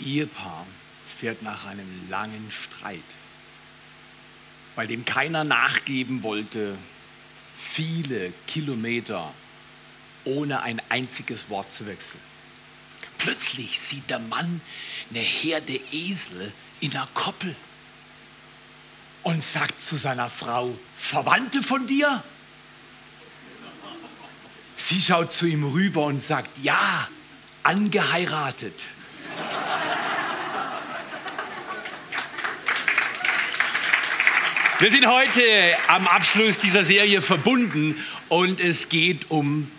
[0.00, 0.66] Ehepaar
[1.06, 3.00] fährt nach einem langen Streit,
[4.74, 6.76] bei dem keiner nachgeben wollte,
[7.58, 9.32] viele Kilometer
[10.24, 12.20] ohne ein einziges Wort zu wechseln.
[13.18, 14.60] Plötzlich sieht der Mann
[15.10, 17.54] eine Herde Esel in der Koppel
[19.22, 22.22] und sagt zu seiner Frau, Verwandte von dir?
[24.76, 27.08] Sie schaut zu ihm rüber und sagt, ja,
[27.62, 28.74] angeheiratet.
[34.78, 35.42] Wir sind heute
[35.88, 37.96] am Abschluss dieser Serie verbunden
[38.28, 39.70] und es geht um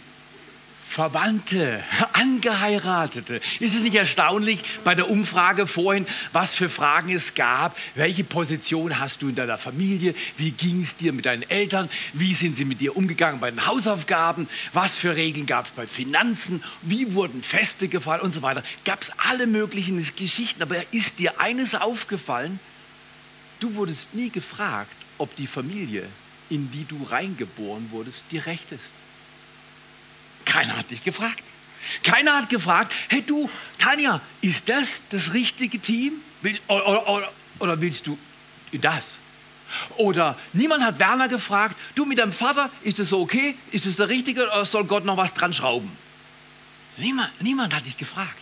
[0.87, 1.83] Verwandte,
[2.13, 3.39] Angeheiratete.
[3.59, 7.77] Ist es nicht erstaunlich bei der Umfrage vorhin, was für Fragen es gab?
[7.93, 10.15] Welche Position hast du in deiner Familie?
[10.35, 11.89] Wie ging es dir mit deinen Eltern?
[12.13, 14.49] Wie sind sie mit dir umgegangen bei den Hausaufgaben?
[14.73, 16.63] Was für Regeln gab es bei Finanzen?
[16.81, 18.63] Wie wurden Feste gefeiert und so weiter?
[18.83, 20.63] Gab es alle möglichen Geschichten.
[20.63, 22.59] Aber ist dir eines aufgefallen?
[23.59, 26.07] Du wurdest nie gefragt, ob die Familie,
[26.49, 28.89] in die du reingeboren wurdest, dir recht ist.
[30.45, 31.43] Keiner hat dich gefragt.
[32.03, 36.13] Keiner hat gefragt, hey du, Tanja, ist das das richtige Team?
[36.67, 38.17] Oder, oder, oder willst du
[38.73, 39.15] das?
[39.97, 43.55] Oder niemand hat Werner gefragt, du mit deinem Vater, ist das so okay?
[43.71, 45.91] Ist das der Richtige oder soll Gott noch was dran schrauben?
[46.97, 48.37] Niemand, niemand hat dich gefragt.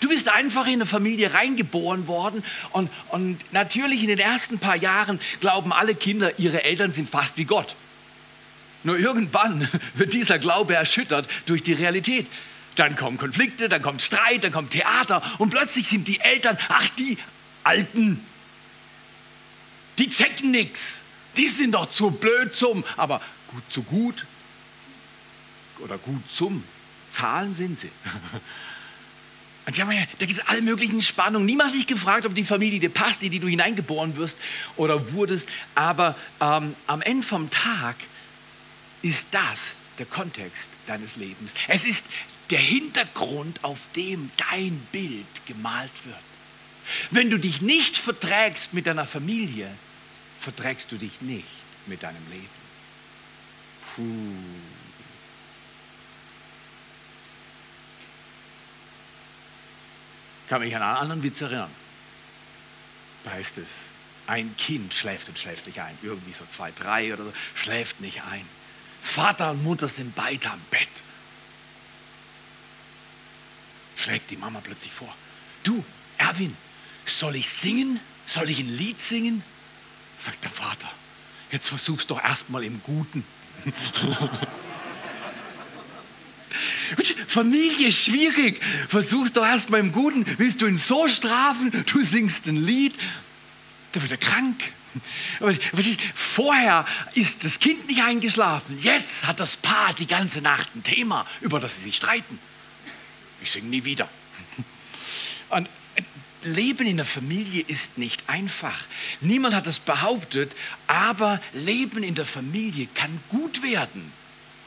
[0.00, 4.76] Du bist einfach in eine Familie reingeboren worden und, und natürlich in den ersten paar
[4.76, 7.74] Jahren glauben alle Kinder, ihre Eltern sind fast wie Gott.
[8.84, 12.26] Nur irgendwann wird dieser Glaube erschüttert durch die Realität.
[12.76, 16.88] Dann kommen Konflikte, dann kommt Streit, dann kommt Theater und plötzlich sind die Eltern, ach
[16.98, 17.18] die
[17.64, 18.24] Alten,
[19.98, 20.98] die checken nichts.
[21.36, 24.26] Die sind doch zu blöd zum, aber gut zu gut
[25.80, 26.62] oder gut zum.
[27.10, 27.90] Zahlen sind sie.
[29.68, 31.44] Und ja, da gibt es alle möglichen Spannungen.
[31.44, 34.38] Niemand hat dich gefragt, ob die Familie dir passt, in die du hineingeboren wirst
[34.76, 35.46] oder wurdest.
[35.74, 37.96] Aber ähm, am Ende vom Tag
[39.02, 41.52] ist das der Kontext deines Lebens.
[41.66, 42.06] Es ist
[42.48, 46.16] der Hintergrund, auf dem dein Bild gemalt wird.
[47.10, 49.68] Wenn du dich nicht verträgst mit deiner Familie,
[50.40, 51.44] verträgst du dich nicht
[51.84, 52.48] mit deinem Leben.
[53.94, 54.77] Puh.
[60.48, 61.70] Kann mich an einen anderen Witz erinnern.
[63.24, 63.66] Da heißt es,
[64.26, 65.96] ein Kind schläft und schläft nicht ein.
[66.02, 68.44] Irgendwie so zwei, drei oder so, schläft nicht ein.
[69.02, 70.88] Vater und Mutter sind beide am Bett.
[73.96, 75.12] Schlägt die Mama plötzlich vor.
[75.64, 75.84] Du,
[76.18, 76.56] Erwin,
[77.06, 78.00] soll ich singen?
[78.26, 79.42] Soll ich ein Lied singen?
[80.18, 80.90] Sagt der Vater.
[81.50, 83.24] Jetzt versuch's doch erstmal im Guten.
[87.26, 88.60] Familie ist schwierig.
[88.88, 90.24] Versuch doch erst mal im Guten.
[90.38, 91.72] Willst du ihn so strafen?
[91.86, 92.94] Du singst ein Lied.
[93.92, 94.62] Da wird er krank.
[96.14, 98.78] Vorher ist das Kind nicht eingeschlafen.
[98.82, 102.38] Jetzt hat das Paar die ganze Nacht ein Thema, über das sie sich streiten.
[103.42, 104.08] Ich singe nie wieder.
[105.50, 105.68] Und
[106.42, 108.80] Leben in der Familie ist nicht einfach.
[109.20, 110.52] Niemand hat es behauptet,
[110.86, 114.12] aber Leben in der Familie kann gut werden.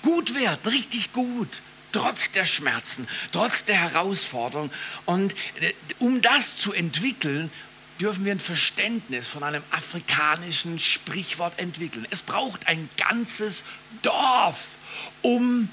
[0.01, 4.71] Gut werden, richtig gut trotz der Schmerzen, trotz der Herausforderung.
[5.05, 7.51] Und äh, um das zu entwickeln,
[7.99, 12.07] dürfen wir ein Verständnis von einem afrikanischen Sprichwort entwickeln.
[12.09, 13.63] Es braucht ein ganzes
[14.01, 14.57] Dorf,
[15.21, 15.69] um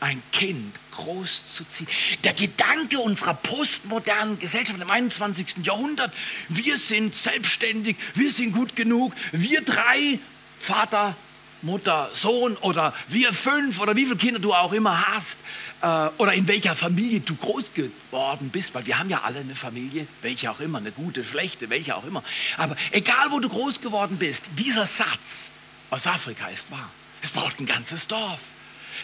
[0.00, 1.86] ein Kind groß zu ziehen.
[2.24, 5.64] Der Gedanke unserer postmodernen Gesellschaft im 21.
[5.64, 6.12] Jahrhundert,
[6.48, 10.18] wir sind selbstständig, wir sind gut genug, wir drei,
[10.60, 11.16] Vater,
[11.62, 15.38] Mutter, Sohn oder wir fünf oder wie viele Kinder du auch immer hast
[15.80, 19.54] äh, oder in welcher Familie du groß geworden bist, weil wir haben ja alle eine
[19.54, 22.22] Familie, welche auch immer, eine gute, schlechte, welche auch immer.
[22.56, 25.48] Aber egal, wo du groß geworden bist, dieser Satz
[25.90, 26.90] aus Afrika ist wahr.
[27.22, 28.40] Es braucht ein ganzes Dorf.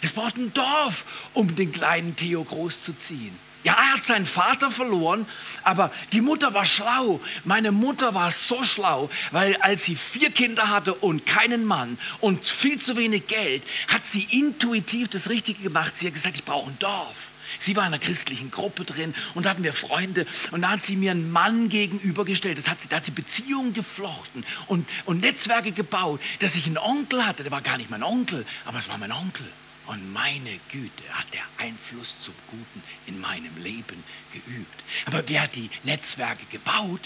[0.01, 3.48] Es braucht ein Dorf, um den kleinen Theo großzuziehen.
[3.63, 5.25] Ja, er hat seinen Vater verloren,
[5.63, 7.19] aber die Mutter war schlau.
[7.43, 12.45] Meine Mutter war so schlau, weil als sie vier Kinder hatte und keinen Mann und
[12.45, 15.97] viel zu wenig Geld, hat sie intuitiv das Richtige gemacht.
[15.97, 17.15] Sie hat gesagt, ich brauche ein Dorf.
[17.59, 20.83] Sie war in einer christlichen Gruppe drin und da hatten wir Freunde und da hat
[20.83, 22.57] sie mir einen Mann gegenübergestellt.
[22.57, 26.77] Das hat sie, da hat sie Beziehungen geflochten und, und Netzwerke gebaut, dass ich einen
[26.77, 27.43] Onkel hatte.
[27.43, 29.45] Der war gar nicht mein Onkel, aber es war mein Onkel.
[29.89, 34.83] Und meine Güte hat der Einfluss zum Guten in meinem Leben geübt.
[35.07, 37.01] Aber wer hat die Netzwerke gebaut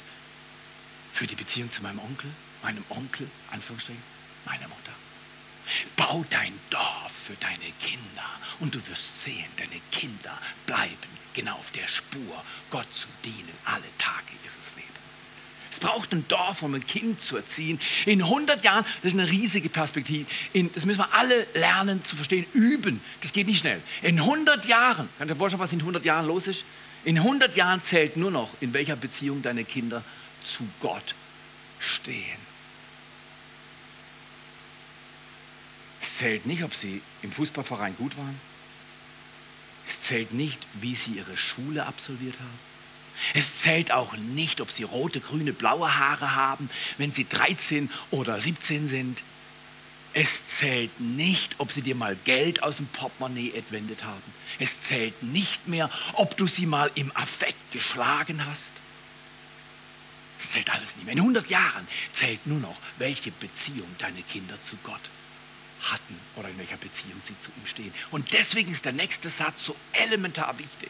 [1.13, 2.29] für die Beziehung zu meinem Onkel,
[2.61, 4.03] meinem Onkel, Anführungsstrichen,
[4.43, 4.91] meiner Mutter?
[5.95, 8.29] Bau dein Dorf für deine Kinder.
[8.59, 10.97] Und du wirst sehen, deine Kinder bleiben
[11.33, 14.42] genau auf der Spur, Gott zu dienen, alle Tage.
[15.73, 17.81] Es braucht ein Dorf, um ein Kind zu erziehen.
[18.05, 20.29] In 100 Jahren, das ist eine riesige Perspektive.
[20.53, 23.01] In, das müssen wir alle lernen zu verstehen, üben.
[23.21, 23.81] Das geht nicht schnell.
[24.03, 26.63] In 100 Jahren, du dir vorstellen, was in 100 Jahren los ist?
[27.05, 30.03] In 100 Jahren zählt nur noch, in welcher Beziehung deine Kinder
[30.43, 31.15] zu Gott
[31.79, 32.37] stehen.
[36.03, 38.39] Es zählt nicht, ob sie im Fußballverein gut waren.
[39.87, 42.72] Es zählt nicht, wie sie ihre Schule absolviert haben.
[43.33, 48.39] Es zählt auch nicht, ob sie rote, grüne, blaue Haare haben, wenn sie 13 oder
[48.39, 49.19] 17 sind.
[50.13, 54.21] Es zählt nicht, ob sie dir mal Geld aus dem Portemonnaie entwendet haben.
[54.59, 58.61] Es zählt nicht mehr, ob du sie mal im Affekt geschlagen hast.
[60.39, 61.13] Es zählt alles nicht mehr.
[61.13, 65.01] In 100 Jahren zählt nur noch, welche Beziehung deine Kinder zu Gott
[65.81, 67.93] hatten oder in welcher Beziehung sie zu ihm stehen.
[68.11, 70.89] Und deswegen ist der nächste Satz so elementar wichtig.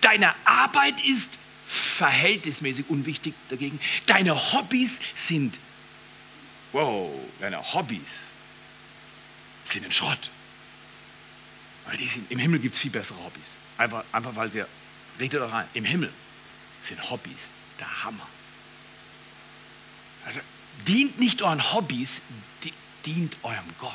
[0.00, 3.80] Deine Arbeit ist verhältnismäßig unwichtig dagegen.
[4.06, 5.58] Deine Hobbys sind,
[6.72, 7.10] wow,
[7.40, 8.00] deine Hobbys
[9.64, 10.30] sind ein Schrott.
[11.86, 13.44] Weil die sind, Im Himmel gibt es viel bessere Hobbys.
[13.78, 14.64] Einfach, einfach weil sie,
[15.18, 16.12] redet doch rein, im Himmel
[16.82, 17.48] sind Hobbys
[17.78, 18.26] der Hammer.
[20.24, 20.40] Also
[20.86, 22.22] dient nicht euren Hobbys,
[23.04, 23.92] dient eurem Gott.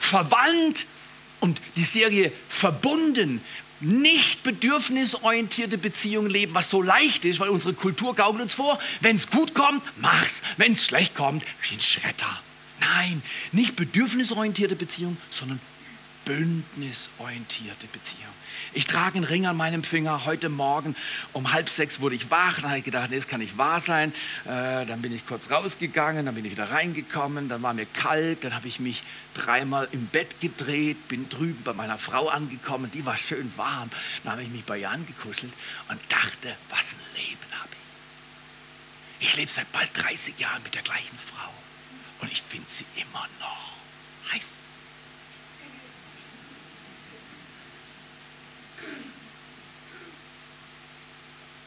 [0.00, 0.86] Verwandt
[1.40, 3.40] und die Serie verbunden
[3.80, 9.16] nicht bedürfnisorientierte Beziehungen leben, was so leicht ist, weil unsere Kultur gaukelt uns vor, wenn
[9.16, 12.40] es gut kommt, mach's, wenn es schlecht kommt, wie ein Schredder.
[12.80, 15.60] Nein, nicht bedürfnisorientierte Beziehungen, sondern
[16.26, 18.32] bündnisorientierte Beziehung.
[18.74, 20.26] Ich trage einen Ring an meinem Finger.
[20.26, 20.96] Heute Morgen
[21.32, 22.56] um halb sechs wurde ich wach.
[22.56, 24.12] Dann habe ich gedacht, nee, das kann nicht wahr sein.
[24.44, 27.48] Äh, dann bin ich kurz rausgegangen, dann bin ich wieder reingekommen.
[27.48, 28.42] Dann war mir kalt.
[28.42, 32.90] Dann habe ich mich dreimal im Bett gedreht, bin drüben bei meiner Frau angekommen.
[32.92, 33.88] Die war schön warm.
[34.24, 35.52] Dann habe ich mich bei ihr angekuschelt
[35.88, 37.70] und dachte, was ein Leben habe
[39.20, 39.28] ich.
[39.28, 41.50] Ich lebe seit bald 30 Jahren mit der gleichen Frau
[42.20, 44.65] und ich finde sie immer noch heiß.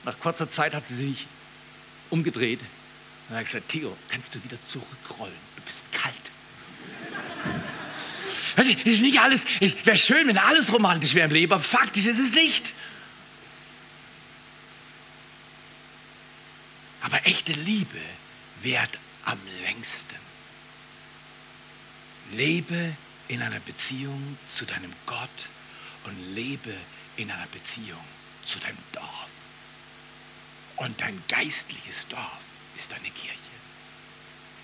[0.05, 1.27] Nach kurzer Zeit hat sie sich
[2.09, 2.59] umgedreht
[3.29, 5.35] und hat gesagt, Theo, kannst du wieder zurückrollen?
[5.55, 6.15] Du bist kalt.
[8.55, 12.05] Es ist nicht alles, es wäre schön, wenn alles romantisch wäre im Leben, aber faktisch
[12.05, 12.73] ist es nicht.
[17.01, 17.99] Aber echte Liebe
[18.61, 20.15] währt am längsten.
[22.33, 22.93] Lebe
[23.27, 25.29] in einer Beziehung zu deinem Gott
[26.05, 28.03] und lebe in einer Beziehung
[28.45, 29.27] zu deinem Dorf.
[30.77, 32.39] Und dein geistliches Dorf
[32.77, 33.37] ist deine Kirche.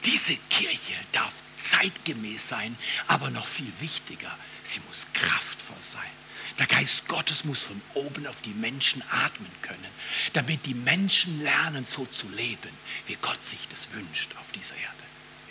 [0.06, 6.12] Diese Kirche darf zeitgemäß sein, aber noch viel wichtiger, sie muss kraftvoll sein.
[6.60, 9.92] Der Geist Gottes muss von oben auf die Menschen atmen können,
[10.34, 12.70] damit die Menschen lernen, so zu leben,
[13.08, 15.04] wie Gott sich das wünscht auf dieser Erde.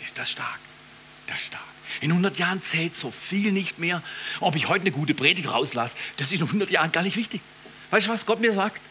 [0.03, 0.59] Ist das stark?
[1.27, 1.61] Das stark.
[2.01, 4.01] In 100 Jahren zählt so viel nicht mehr.
[4.39, 7.41] Ob ich heute eine gute Predigt rauslasse, das ist in 100 Jahren gar nicht wichtig.
[7.91, 8.81] Weißt du, was Gott mir sagt?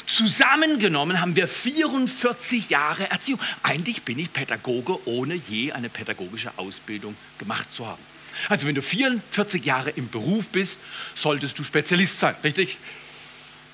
[0.06, 3.40] Zusammengenommen haben wir 44 Jahre Erziehung.
[3.64, 8.02] Eigentlich bin ich Pädagoge, ohne je eine pädagogische Ausbildung gemacht zu haben.
[8.48, 10.80] Also wenn du 44 Jahre im Beruf bist,
[11.16, 12.78] solltest du Spezialist sein, richtig?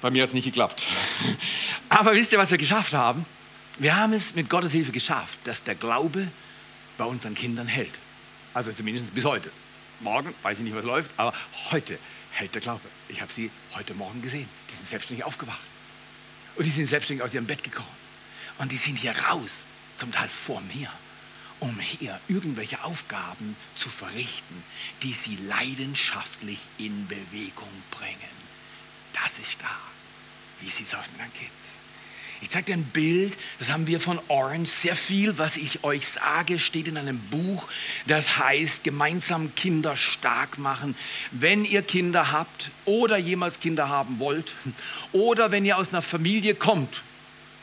[0.02, 0.86] Bei mir hat es nicht geklappt.
[1.90, 3.26] Aber wisst ihr, was wir geschafft haben?
[3.78, 6.28] Wir haben es mit Gottes Hilfe geschafft, dass der Glaube
[6.98, 7.94] bei unseren Kindern hält.
[8.54, 9.52] Also zumindest bis heute.
[10.00, 11.34] Morgen weiß ich nicht, was läuft, aber
[11.72, 11.98] heute
[12.32, 12.82] hält der Glaube.
[13.10, 14.48] Ich habe sie heute Morgen gesehen.
[14.70, 15.62] Die sind selbstständig aufgewacht.
[16.56, 17.88] Und die sind selbstständig aus ihrem Bett gekommen.
[18.58, 19.66] Und die sind hier raus,
[19.98, 20.90] zum Teil vor mir,
[21.60, 24.64] um hier irgendwelche Aufgaben zu verrichten,
[25.04, 28.36] die sie leidenschaftlich in Bewegung bringen.
[29.14, 29.72] Das ist stark.
[30.62, 31.75] Wie sieht es aus mit deinen Kids?
[32.42, 34.70] Ich zeige dir ein Bild, das haben wir von Orange.
[34.70, 37.68] Sehr viel, was ich euch sage, steht in einem Buch,
[38.08, 40.96] das heißt Gemeinsam Kinder stark machen.
[41.32, 44.54] Wenn ihr Kinder habt oder jemals Kinder haben wollt
[45.14, 47.02] oder wenn ihr aus einer Familie kommt,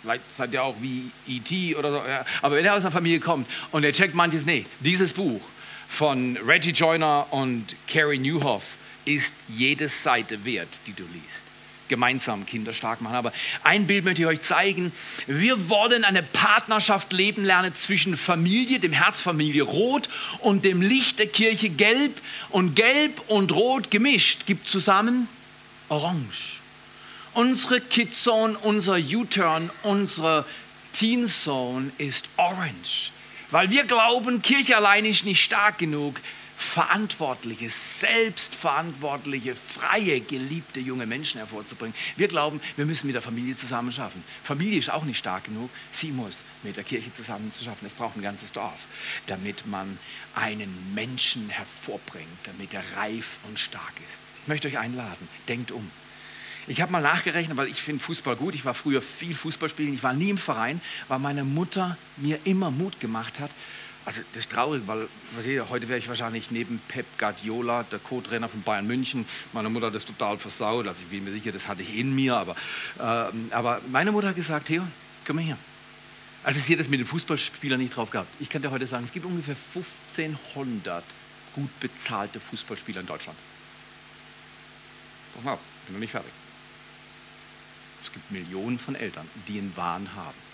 [0.00, 1.76] vielleicht seid ihr auch wie E.T.
[1.76, 4.68] oder so, ja, aber wenn ihr aus einer Familie kommt und ihr checkt manches nicht,
[4.80, 5.42] dieses Buch
[5.88, 8.62] von Reggie Joyner und Carrie Newhoff
[9.04, 11.51] ist jede Seite wert, die du liest
[11.88, 13.16] gemeinsam Kinder stark machen.
[13.16, 13.32] Aber
[13.64, 14.92] ein Bild möchte ich euch zeigen.
[15.26, 20.08] Wir wollen eine Partnerschaft leben lernen zwischen Familie, dem Herzfamilie Rot
[20.40, 22.20] und dem Licht der Kirche Gelb.
[22.50, 25.28] Und Gelb und Rot gemischt gibt zusammen
[25.88, 26.60] Orange.
[27.34, 30.44] Unsere Kidzone, unser U-Turn, unsere
[30.92, 33.10] Teen Zone ist Orange.
[33.50, 36.20] Weil wir glauben, Kirche allein ist nicht stark genug
[36.62, 41.95] verantwortliche, selbstverantwortliche, freie, geliebte junge Menschen hervorzubringen.
[42.16, 44.23] Wir glauben, wir müssen mit der Familie zusammen schaffen.
[44.42, 47.87] Familie ist auch nicht stark genug, sie muss mit der Kirche zusammen zu schaffen.
[47.87, 48.78] Es braucht ein ganzes Dorf,
[49.26, 49.99] damit man
[50.35, 54.23] einen Menschen hervorbringt, damit er reif und stark ist.
[54.42, 55.90] Ich möchte euch einladen, denkt um.
[56.69, 58.54] Ich habe mal nachgerechnet, weil ich finde Fußball gut.
[58.54, 59.95] Ich war früher viel Fußball spielen.
[59.95, 63.50] Ich war nie im Verein, weil meine Mutter mir immer Mut gemacht hat.
[64.04, 65.09] Also das ist traurig, weil
[65.71, 69.26] heute wäre ich wahrscheinlich neben Pep Guardiola, der Co-Trainer von Bayern München.
[69.52, 70.88] Meine Mutter hat das total versaut.
[70.88, 72.37] Also ich bin mir sicher, das hatte ich in mir.
[72.37, 72.56] Aber,
[72.99, 74.82] äh, aber meine Mutter hat gesagt, Theo,
[75.25, 75.59] komm mal her.
[76.42, 78.28] Also sie hat das mit den Fußballspielern nicht drauf gehabt.
[78.40, 81.04] Ich kann dir heute sagen, es gibt ungefähr 1500
[81.54, 83.38] gut bezahlte Fußballspieler in Deutschland.
[85.35, 86.32] Pass mal, ich bin noch nicht fertig.
[88.02, 90.51] Es gibt Millionen von Eltern, die einen Wahn haben.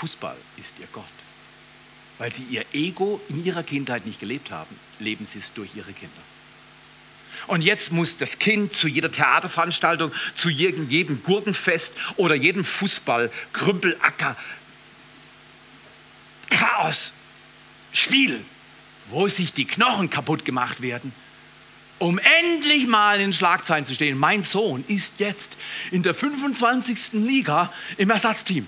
[0.00, 1.04] Fußball ist ihr Gott.
[2.16, 5.92] Weil sie ihr Ego in ihrer Kindheit nicht gelebt haben, leben sie es durch ihre
[5.92, 6.22] Kinder.
[7.46, 14.36] Und jetzt muss das Kind zu jeder Theaterveranstaltung, zu jedem Gurkenfest oder jedem Fußball, Krümpelacker,
[16.48, 17.12] Chaos,
[17.92, 18.42] Spiel,
[19.10, 21.12] wo sich die Knochen kaputt gemacht werden,
[21.98, 24.16] um endlich mal in den Schlagzeilen zu stehen.
[24.16, 25.56] Mein Sohn ist jetzt
[25.90, 27.12] in der 25.
[27.12, 28.66] Liga im Ersatzteam.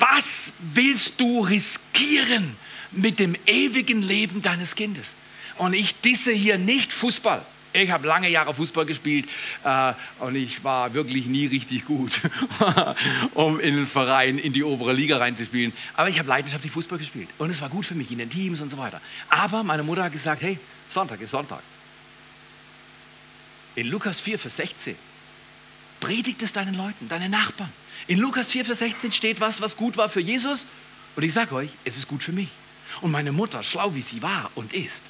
[0.00, 2.56] Was willst du riskieren
[2.92, 5.14] mit dem ewigen Leben deines Kindes?
[5.58, 7.44] Und ich disse hier nicht Fußball.
[7.72, 9.28] Ich habe lange Jahre Fußball gespielt
[9.62, 12.20] äh, und ich war wirklich nie richtig gut,
[13.34, 15.72] um in den Verein in die obere Liga reinzuspielen.
[15.94, 18.60] Aber ich habe leidenschaftlich Fußball gespielt und es war gut für mich in den Teams
[18.60, 19.00] und so weiter.
[19.28, 21.62] Aber meine Mutter hat gesagt, hey, Sonntag ist Sonntag.
[23.76, 24.96] In Lukas 4, Vers 16
[26.00, 27.70] predigt es deinen Leuten, deinen Nachbarn.
[28.06, 30.66] In Lukas 4, Vers 16 steht was, was gut war für Jesus.
[31.16, 32.48] Und ich sage euch, es ist gut für mich.
[33.00, 35.04] Und meine Mutter, schlau wie sie war und ist,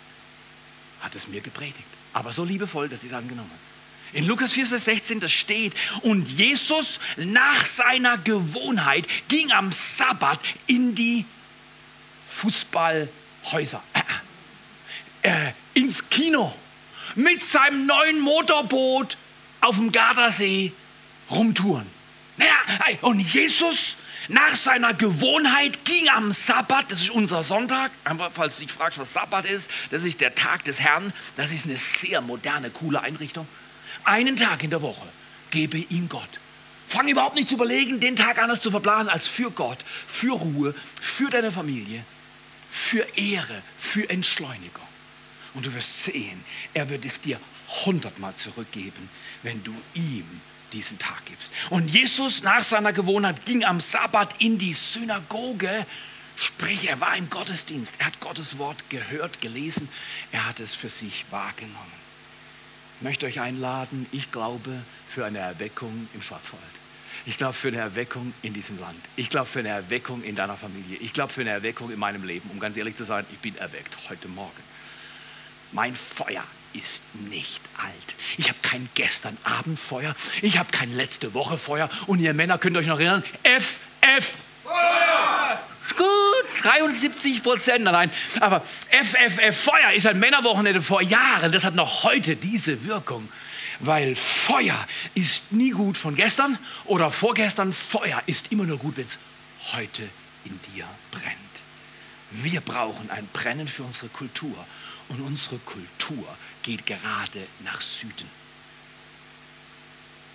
[1.00, 1.78] hat es mir gepredigt.
[2.12, 3.70] Aber so liebevoll, dass sie es angenommen hat.
[4.12, 10.40] In Lukas 4, Vers 16, das steht, und Jesus nach seiner Gewohnheit ging am Sabbat
[10.66, 11.24] in die
[12.26, 13.82] Fußballhäuser,
[15.22, 16.52] äh, äh, ins Kino
[17.14, 19.16] mit seinem neuen Motorboot
[19.60, 20.72] auf dem Gardasee
[21.30, 21.86] rumtouren.
[22.40, 23.96] Naja, und Jesus
[24.28, 27.90] nach seiner Gewohnheit ging am Sabbat, das ist unser Sonntag,
[28.32, 31.66] falls du dich fragst, was Sabbat ist, das ist der Tag des Herrn, das ist
[31.66, 33.46] eine sehr moderne, coole Einrichtung.
[34.04, 35.06] Einen Tag in der Woche
[35.50, 36.40] gebe ihm Gott.
[36.88, 39.78] Fang überhaupt nicht zu überlegen, den Tag anders zu verplanen als für Gott,
[40.08, 42.02] für Ruhe, für deine Familie,
[42.70, 44.88] für Ehre, für Entschleunigung.
[45.52, 46.42] Und du wirst sehen,
[46.72, 47.38] er wird es dir
[47.84, 49.10] hundertmal zurückgeben,
[49.42, 50.24] wenn du ihm
[50.72, 51.52] diesen Tag gibst.
[51.70, 55.86] Und Jesus nach seiner Gewohnheit ging am Sabbat in die Synagoge.
[56.36, 57.94] Sprich, er war im Gottesdienst.
[57.98, 59.88] Er hat Gottes Wort gehört, gelesen.
[60.32, 62.00] Er hat es für sich wahrgenommen.
[62.96, 64.70] Ich möchte euch einladen, ich glaube
[65.08, 66.62] für eine Erweckung im Schwarzwald.
[67.26, 68.98] Ich glaube für eine Erweckung in diesem Land.
[69.16, 70.96] Ich glaube für eine Erweckung in deiner Familie.
[70.98, 72.48] Ich glaube für eine Erweckung in meinem Leben.
[72.50, 74.62] Um ganz ehrlich zu sein, ich bin erweckt heute Morgen.
[75.72, 77.94] Mein Feuer ist nicht alt.
[78.38, 82.58] Ich habe kein gestern Abend Feuer, ich habe kein letzte Woche Feuer und ihr Männer
[82.58, 84.34] könnt euch noch erinnern, F, F.
[84.62, 85.60] Feuer!
[85.96, 88.10] Gut, 73 Prozent allein.
[88.40, 91.52] Aber FFF Feuer ist ein Männerwochenende vor Jahren.
[91.52, 93.28] Das hat noch heute diese Wirkung.
[93.80, 97.72] Weil Feuer ist nie gut von gestern oder vorgestern.
[97.72, 99.18] Feuer ist immer nur gut, wenn es
[99.72, 100.02] heute
[100.44, 101.36] in dir brennt.
[102.30, 104.54] Wir brauchen ein Brennen für unsere Kultur.
[105.08, 106.24] Und unsere Kultur
[106.62, 108.28] geht gerade nach Süden.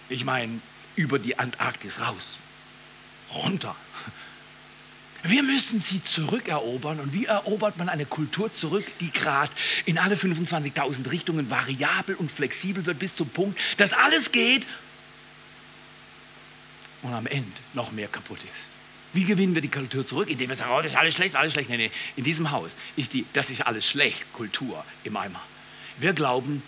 [0.09, 0.59] Ich meine,
[0.95, 2.37] über die Antarktis raus,
[3.33, 3.75] runter.
[5.23, 6.99] Wir müssen sie zurückerobern.
[6.99, 9.51] Und wie erobert man eine Kultur zurück, die gerade
[9.85, 14.67] in alle 25.000 Richtungen variabel und flexibel wird, bis zum Punkt, dass alles geht
[17.01, 18.65] und am Ende noch mehr kaputt ist?
[19.13, 20.29] Wie gewinnen wir die Kultur zurück?
[20.29, 21.69] Indem wir sagen, oh, das ist alles schlecht, alles schlecht.
[21.69, 21.91] Nee, nee.
[22.17, 25.41] In diesem Haus ist die, das ist alles schlecht, Kultur im Eimer.
[25.99, 26.61] Wir glauben,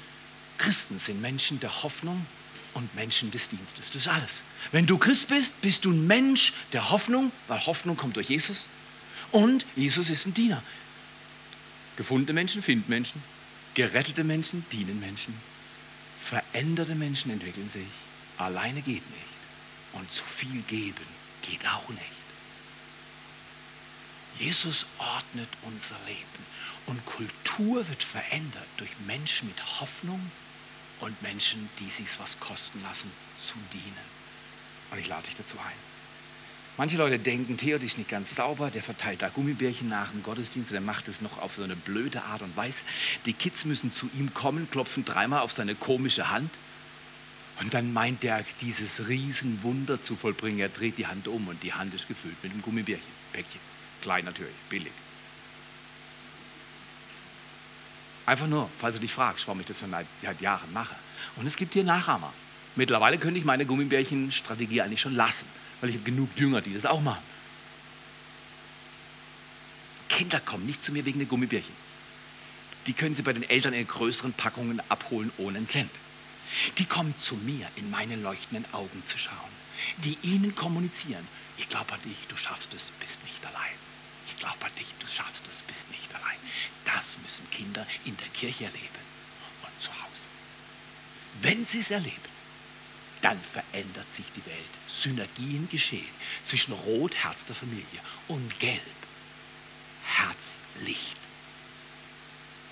[0.58, 2.26] Christen sind Menschen der Hoffnung
[2.74, 3.88] und Menschen des Dienstes.
[3.88, 4.42] Das ist alles.
[4.72, 8.66] Wenn du Christ bist, bist du ein Mensch der Hoffnung, weil Hoffnung kommt durch Jesus.
[9.32, 10.62] Und Jesus ist ein Diener.
[11.98, 13.22] Gefundene Menschen finden Menschen.
[13.74, 15.34] Gerettete Menschen dienen Menschen.
[16.24, 17.88] Veränderte Menschen entwickeln sich.
[18.38, 19.28] Alleine geht nicht.
[19.94, 21.06] Und zu viel geben
[21.42, 22.02] geht auch nicht.
[24.40, 26.46] Jesus ordnet unser Leben
[26.88, 30.20] und Kultur wird verändert durch Menschen mit Hoffnung
[31.02, 34.18] und Menschen, die sich was kosten lassen, zu dienen.
[34.92, 35.88] Und ich lade dich dazu ein.
[36.78, 40.72] Manche Leute denken, Theo ist nicht ganz sauber, der verteilt da Gummibärchen nach dem Gottesdienst,
[40.72, 42.84] der macht es noch auf so eine blöde Art und Weise.
[43.26, 46.52] Die Kids müssen zu ihm kommen, klopfen dreimal auf seine komische Hand
[47.60, 50.60] und dann meint er, dieses Riesenwunder zu vollbringen.
[50.60, 53.60] Er dreht die Hand um und die Hand ist gefüllt mit einem Gummibärchen, Päckchen.
[54.04, 54.92] Klein natürlich, billig.
[58.28, 60.94] Einfach nur, falls du dich fragst, warum ich das schon seit Jahren mache.
[61.38, 62.32] Und es gibt hier Nachahmer.
[62.76, 65.46] Mittlerweile könnte ich meine Gummibärchen-Strategie eigentlich schon lassen,
[65.80, 67.24] weil ich habe genug Jünger, die das auch machen.
[70.10, 71.74] Kinder kommen nicht zu mir wegen der Gummibärchen.
[72.86, 75.92] Die können sie bei den Eltern in größeren Packungen abholen ohne einen Cent.
[76.80, 79.36] Die kommen zu mir, in meine leuchtenden Augen zu schauen,
[80.00, 81.26] die ihnen kommunizieren.
[81.58, 83.87] Ich glaube an dich, du schaffst es, bist nicht allein
[84.38, 86.38] ich glaube an dich, du schaffst es, bist nicht allein.
[86.86, 89.04] Das müssen Kinder in der Kirche erleben
[89.64, 90.28] und zu Hause.
[91.42, 92.16] Wenn sie es erleben,
[93.22, 94.58] dann verändert sich die Welt.
[94.88, 96.08] Synergien geschehen
[96.46, 98.82] zwischen Rot, Herz der Familie, und Gelb,
[100.06, 101.18] Herz, Licht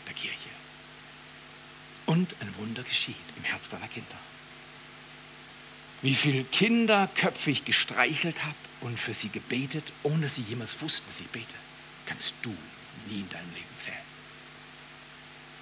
[0.06, 0.50] der Kirche.
[2.06, 4.18] Und ein Wunder geschieht im Herz deiner Kinder.
[6.04, 11.08] Wie viele Kinderköpfe ich gestreichelt habe und für sie gebetet, ohne dass sie jemals wussten,
[11.10, 11.56] dass ich bete,
[12.06, 12.56] kannst du
[13.10, 13.98] nie in deinem Leben zählen.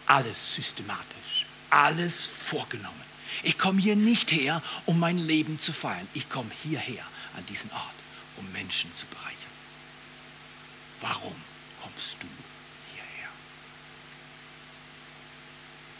[0.08, 3.02] Alles systematisch, alles vorgenommen.
[3.42, 6.06] Ich komme hier nicht her, um mein Leben zu feiern.
[6.14, 7.04] Ich komme hierher
[7.38, 7.96] an diesen Ort,
[8.36, 9.32] um Menschen zu bereichern.
[11.00, 11.36] Warum
[11.82, 12.28] kommst du
[12.94, 13.30] hierher?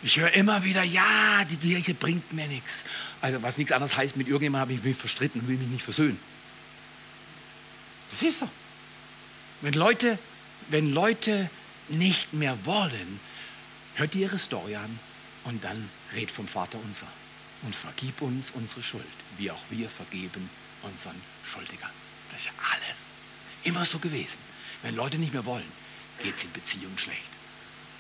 [0.04, 2.84] Ich höre immer wieder, ja, die Kirche bringt mir nichts.
[3.22, 5.86] Also was nichts anderes heißt, mit irgendjemandem habe ich mich verstritten und will mich nicht
[5.86, 6.20] versöhnen.
[8.14, 8.50] Das ist so.
[9.62, 10.20] Wenn Leute,
[10.70, 11.50] wenn Leute
[11.90, 13.20] nicht mehr wollen,
[13.96, 15.00] hört ihr ihre Story an
[15.46, 17.08] und dann red vom Vater unser
[17.64, 19.04] und vergib uns unsere Schuld,
[19.40, 20.48] wie auch wir vergeben
[20.84, 21.20] unseren
[21.52, 21.90] Schuldigern.
[22.32, 22.98] Das ist ja alles.
[23.64, 24.40] Immer so gewesen.
[24.84, 25.72] Wenn Leute nicht mehr wollen,
[26.22, 27.33] geht es in Beziehungen schlecht.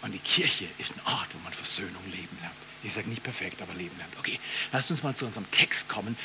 [0.03, 2.53] Und die Kirche ist ein Ort, wo man Versöhnung leben lernt.
[2.83, 4.11] Ich sage nicht perfekt, aber leben lernt.
[4.19, 4.37] Okay,
[4.73, 6.17] lasst uns mal zu unserem Text kommen.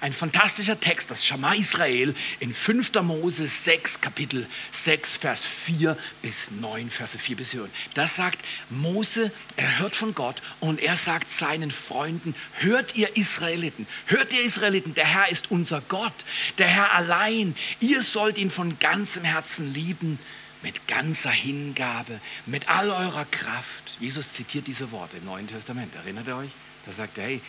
[0.00, 2.92] Ein fantastischer Text, das Schama Israel in 5.
[3.02, 7.68] Mose 6, Kapitel 6, Vers 4 bis 9, Verse 4 bis 9.
[7.94, 8.38] Das sagt
[8.70, 14.42] Mose, er hört von Gott und er sagt seinen Freunden, hört ihr Israeliten, hört ihr
[14.42, 16.14] Israeliten, der Herr ist unser Gott,
[16.58, 17.56] der Herr allein.
[17.80, 20.20] Ihr sollt ihn von ganzem Herzen lieben
[20.64, 23.96] mit ganzer Hingabe, mit all eurer Kraft.
[24.00, 25.94] Jesus zitiert diese Worte im Neuen Testament.
[25.94, 26.50] Erinnert ihr euch?
[26.86, 27.40] Da sagt er, hey,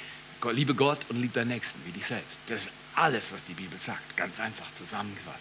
[0.51, 2.38] liebe Gott und liebe deinen Nächsten wie dich selbst.
[2.47, 4.17] Das ist alles, was die Bibel sagt.
[4.17, 5.39] Ganz einfach zusammengefasst.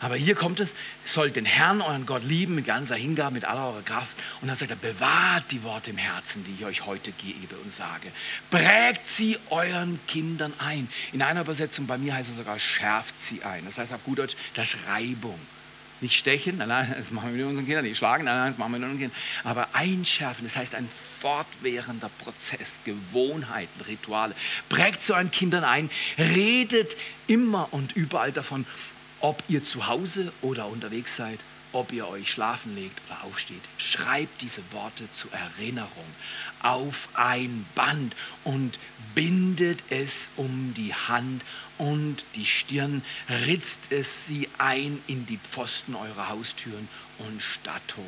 [0.00, 0.72] Aber hier kommt es,
[1.04, 4.16] sollt den Herrn, euren Gott lieben mit ganzer Hingabe, mit aller eurer Kraft.
[4.40, 7.74] Und dann sagt er, bewahrt die Worte im Herzen, die ich euch heute gebe und
[7.74, 8.08] sage.
[8.50, 10.88] Prägt sie euren Kindern ein.
[11.12, 13.64] In einer Übersetzung bei mir heißt es sogar, schärft sie ein.
[13.64, 15.38] Das heißt auf gut Deutsch, das Reibung.
[16.00, 18.78] Nicht stechen, nein, das machen wir mit unseren Kindern, nicht schlagen, nein, das machen wir
[18.80, 19.18] mit unseren Kindern.
[19.44, 20.88] Aber einschärfen, das heißt ein
[21.20, 24.34] fortwährender Prozess, Gewohnheiten, Rituale.
[24.68, 28.66] Prägt so an Kindern ein, redet immer und überall davon,
[29.20, 31.40] ob ihr zu Hause oder unterwegs seid,
[31.72, 33.62] ob ihr euch schlafen legt oder aufsteht.
[33.78, 36.06] Schreibt diese Worte zur Erinnerung
[36.62, 38.78] auf ein Band und
[39.14, 41.42] bindet es um die Hand
[41.78, 48.06] und die Stirn ritzt es sie ein in die Pfosten eurer Haustüren und Stadttore.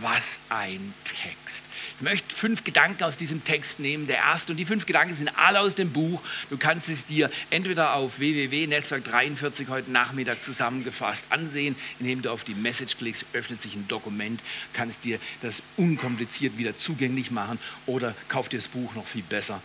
[0.00, 1.62] Was ein Text.
[1.96, 4.06] Ich möchte fünf Gedanken aus diesem Text nehmen.
[4.06, 6.20] Der erste und die fünf Gedanken sind alle aus dem Buch.
[6.50, 12.44] Du kannst es dir entweder auf www.netzwerk 43 heute Nachmittag zusammengefasst ansehen, indem du auf
[12.44, 14.40] die Message klickst, öffnet sich ein Dokument,
[14.72, 19.60] kannst dir das unkompliziert wieder zugänglich machen oder kauf dir das Buch noch viel besser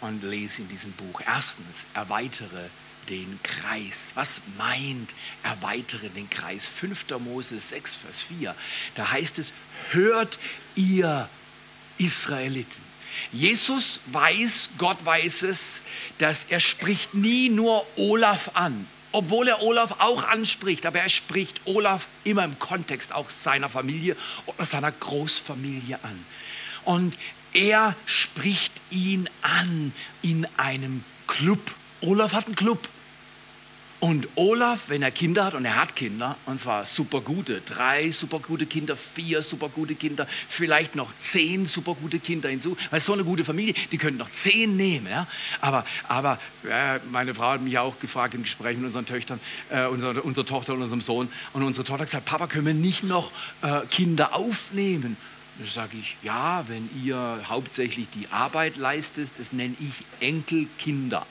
[0.00, 1.20] und lese in diesem Buch.
[1.26, 2.68] Erstens, erweitere
[3.08, 4.12] den Kreis.
[4.14, 5.10] Was meint
[5.42, 6.66] erweitere den Kreis?
[6.66, 7.06] 5.
[7.20, 8.54] Mose 6, Vers 4.
[8.94, 9.52] Da heißt es,
[9.90, 10.38] hört
[10.74, 11.28] ihr
[12.00, 12.90] Israeliten.
[13.32, 15.82] Jesus weiß, Gott weiß es,
[16.18, 21.60] dass er spricht nie nur Olaf an, obwohl er Olaf auch anspricht, aber er spricht
[21.64, 26.24] Olaf immer im Kontext auch seiner Familie oder seiner Großfamilie an.
[26.84, 27.14] Und
[27.52, 31.60] er spricht ihn an in einem Club.
[32.00, 32.88] Olaf hat einen Club.
[34.00, 38.10] Und Olaf, wenn er Kinder hat, und er hat Kinder, und zwar super gute, drei
[38.10, 43.00] super gute Kinder, vier super gute Kinder, vielleicht noch zehn super gute Kinder hinzu, weil
[43.00, 45.06] so eine gute Familie, die könnten noch zehn nehmen.
[45.06, 45.26] Ja?
[45.60, 49.84] Aber, aber äh, meine Frau hat mich auch gefragt im Gespräch mit unseren Töchtern, äh,
[49.84, 53.02] unserer, unserer Tochter und unserem Sohn, und unsere Tochter hat gesagt, Papa, können wir nicht
[53.02, 55.18] noch äh, Kinder aufnehmen?
[55.58, 61.26] Da sage ich, ja, wenn ihr hauptsächlich die Arbeit leistet, das nenne ich Enkelkinder.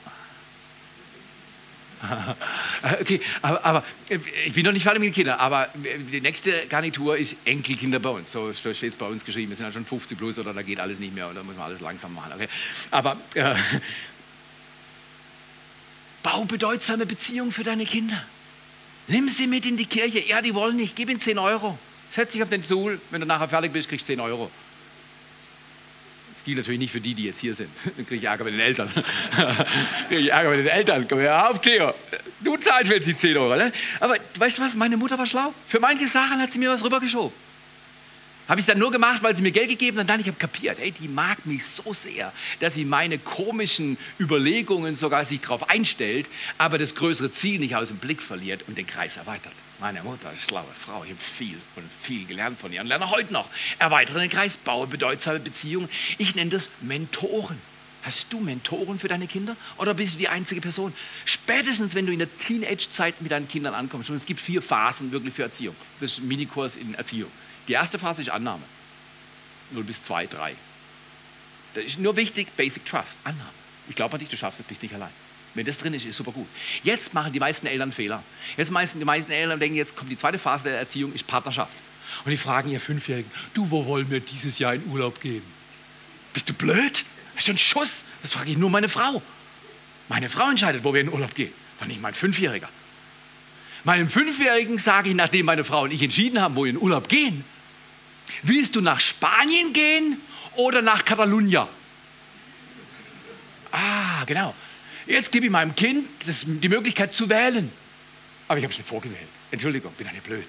[3.00, 6.66] Okay, aber, aber, äh, ich bin noch nicht fertig mit den Kindern, aber die nächste
[6.68, 8.32] Garnitur ist Enkelkinder bei uns.
[8.32, 9.50] So steht es bei uns geschrieben.
[9.50, 11.66] Wir sind ja schon 50 plus oder da geht alles nicht mehr oder muss man
[11.66, 12.32] alles langsam machen.
[12.34, 12.48] Okay?
[12.90, 13.54] Aber äh,
[16.22, 18.22] bau bedeutsame Beziehungen für deine Kinder.
[19.08, 20.20] Nimm sie mit in die Kirche.
[20.20, 20.96] Ja, die wollen nicht.
[20.96, 21.78] Gib ihnen 10 Euro.
[22.10, 23.00] Setz dich auf den Stuhl.
[23.10, 24.50] Wenn du nachher fertig bist, kriegst du 10 Euro.
[26.40, 27.68] Das gilt natürlich nicht für die, die jetzt hier sind.
[27.96, 28.90] Dann kriege ich Ärger mit den Eltern.
[30.08, 31.06] kriege ich Ärger mit den Eltern.
[31.06, 31.92] Komm her auf, Theo.
[32.40, 33.56] Du zahlst jetzt die 10 Euro.
[33.56, 33.70] Ne?
[34.00, 34.74] Aber weißt du was?
[34.74, 35.52] Meine Mutter war schlau.
[35.68, 37.30] Für manche Sachen hat sie mir was rübergeschoben.
[38.48, 40.38] Habe ich dann nur gemacht, weil sie mir Geld gegeben hat und dann ich habe
[40.38, 45.68] kapiert, ey, die mag mich so sehr, dass sie meine komischen Überlegungen sogar sich darauf
[45.68, 46.26] einstellt,
[46.56, 49.52] aber das größere Ziel nicht aus dem Blick verliert und den Kreis erweitert.
[49.80, 51.04] Meine Mutter ist schlaue Frau.
[51.04, 53.48] Ich habe viel und viel gelernt von ihr und lerne heute noch.
[53.78, 55.88] Erweitere den Kreis, baue bedeutsame Beziehungen.
[56.18, 57.58] Ich nenne das Mentoren.
[58.02, 60.94] Hast du Mentoren für deine Kinder oder bist du die einzige Person?
[61.24, 65.12] Spätestens, wenn du in der Teenage-Zeit mit deinen Kindern ankommst, und es gibt vier Phasen
[65.12, 65.76] wirklich für Erziehung.
[66.00, 67.30] Das ist ein Minikurs in Erziehung.
[67.68, 68.62] Die erste Phase ist Annahme.
[69.72, 70.54] 0 bis 2, 3.
[71.74, 73.50] Das ist nur wichtig, Basic Trust, Annahme.
[73.88, 75.10] Ich glaube an dich, du schaffst es, bist nicht allein.
[75.54, 76.46] Wenn das drin ist, ist super gut.
[76.84, 78.22] Jetzt machen die meisten Eltern Fehler.
[78.56, 81.72] Jetzt meisten, die meisten Eltern denken, jetzt kommt die zweite Phase der Erziehung, ist Partnerschaft.
[82.24, 85.42] Und die fragen ihr Fünfjährigen, du, wo wollen wir dieses Jahr in Urlaub gehen?
[86.32, 87.04] Bist du blöd?
[87.36, 88.04] Hast du einen Schuss?
[88.22, 89.22] Das frage ich nur meine Frau.
[90.08, 92.68] Meine Frau entscheidet, wo wir in Urlaub gehen, doch nicht mein Fünfjähriger.
[93.84, 97.08] Meinem Fünfjährigen sage ich, nachdem meine Frau und ich entschieden haben, wo wir in Urlaub
[97.08, 97.44] gehen,
[98.42, 100.20] willst du nach Spanien gehen
[100.56, 101.68] oder nach Catalunya?
[103.72, 104.54] Ah, genau.
[105.06, 107.70] Jetzt gebe ich meinem Kind das, die Möglichkeit zu wählen.
[108.48, 109.28] Aber ich habe es nicht vorgewählt.
[109.50, 110.46] Entschuldigung, bin doch nicht blöd.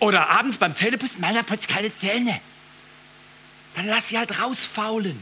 [0.00, 2.40] Oder abends beim Zähneputzen, meiner putzt keine Zähne.
[3.74, 5.18] Dann lass sie halt rausfaulen.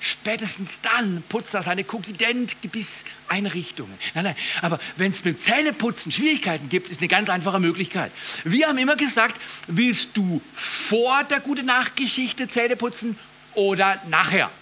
[0.00, 3.92] Spätestens dann putzt er seine Cookie-Dent-Gebiss-Einrichtungen.
[4.14, 8.12] Nein, nein, aber wenn es mit Zähneputzen Schwierigkeiten gibt, ist eine ganz einfache Möglichkeit.
[8.44, 13.18] Wir haben immer gesagt, willst du vor der gute Nachtgeschichte Zähne putzen
[13.54, 14.52] oder nachher?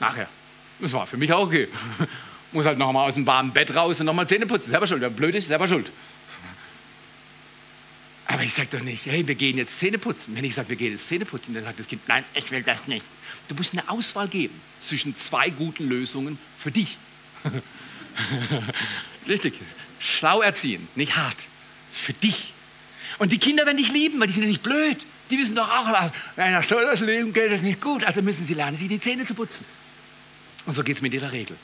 [0.00, 0.28] Nachher.
[0.80, 1.68] Das war für mich auch okay.
[2.52, 4.70] Muss halt nochmal aus dem warmen Bett raus und nochmal Zähne putzen.
[4.70, 5.00] Selber schuld.
[5.00, 5.90] Wer blöd ist, selber schuld.
[8.26, 10.34] Aber ich sage doch nicht, hey, wir gehen jetzt Zähne putzen.
[10.36, 12.62] Wenn ich sage, wir gehen jetzt Zähne putzen, dann sagt das Kind, nein, ich will
[12.62, 13.04] das nicht.
[13.48, 16.96] Du musst eine Auswahl geben zwischen zwei guten Lösungen für dich.
[19.28, 19.54] Richtig.
[19.98, 21.36] Schlau erziehen, nicht hart.
[21.92, 22.52] Für dich.
[23.18, 24.98] Und die Kinder werden dich lieben, weil die sind ja nicht blöd.
[25.30, 28.04] Die wissen doch auch, wenn einer steuert das Leben geht es nicht gut.
[28.04, 29.64] Also müssen sie lernen, sich die Zähne zu putzen.
[30.70, 31.56] Und so geht es mit jeder Regel.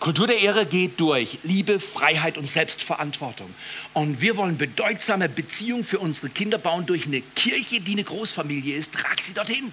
[0.00, 3.48] Kultur der Ehre geht durch Liebe, Freiheit und Selbstverantwortung.
[3.92, 8.74] Und wir wollen bedeutsame Beziehungen für unsere Kinder bauen durch eine Kirche, die eine Großfamilie
[8.74, 8.92] ist.
[8.92, 9.72] Trag sie dorthin.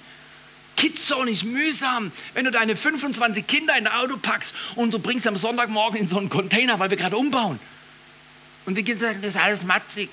[0.76, 5.24] Kidzone ist mühsam, wenn du deine 25 Kinder in ein Auto packst und du bringst
[5.24, 7.60] sie am Sonntagmorgen in so einen Container, weil wir gerade umbauen.
[8.68, 10.08] Und die Kinder sagen, das ist alles matzig.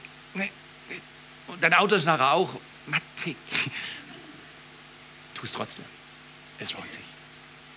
[1.49, 2.49] Und dein Auto ist nachher auch
[2.87, 3.37] matzig.
[5.35, 5.85] Tu es trotzdem.
[6.61, 7.03] Es lohnt sich.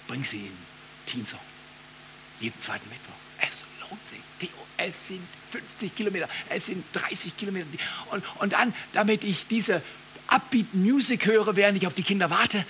[0.08, 0.77] Bring sie in
[1.08, 1.42] Teenzone.
[2.40, 3.16] Jeden zweiten Mittwoch.
[3.40, 4.20] Es lohnt sich.
[4.78, 7.66] Es sind 50 Kilometer, es sind 30 Kilometer.
[8.12, 9.82] Und, und dann, damit ich diese
[10.28, 12.64] Upbeat Music höre, während ich auf die Kinder warte,